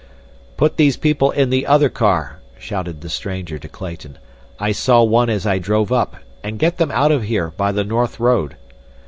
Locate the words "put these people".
0.57-1.29